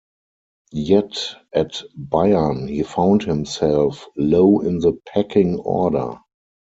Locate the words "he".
2.67-2.81